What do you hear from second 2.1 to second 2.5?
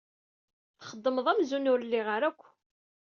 ara akk.